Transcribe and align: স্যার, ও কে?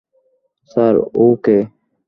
স্যার, 0.71 0.95
ও 1.15 1.25
কে? 1.43 1.57